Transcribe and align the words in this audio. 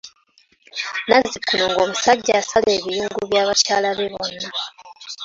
Nazzikuno 1.07 1.63
ng'omusajja 1.71 2.33
asala 2.41 2.69
ebiyungu 2.77 3.21
bya 3.29 3.43
bakyala 3.47 3.89
be 3.97 4.05
bonna. 4.13 4.49